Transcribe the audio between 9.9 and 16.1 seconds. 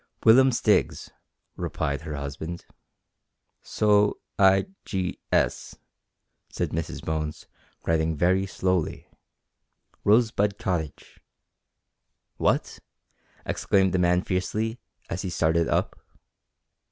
"Rosebud Cottage." "What!" exclaimed the man fiercely, as he started up.